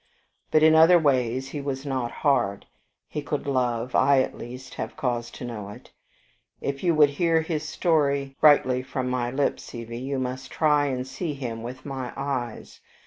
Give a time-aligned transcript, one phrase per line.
[0.49, 2.65] But in other ways he was not hard.
[3.07, 5.91] He could love; I, at least, have cause to know it.
[6.59, 11.05] If you would hear his story rightly from my lips, Evie, you must try and
[11.05, 12.81] see him with my eyes.